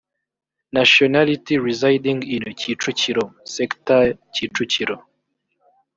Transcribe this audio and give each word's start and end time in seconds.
nationality 0.79 1.53
residing 1.69 2.19
in 2.35 2.41
kicukiro 2.59 3.23
sector 3.55 4.03
kicukiro 4.33 4.95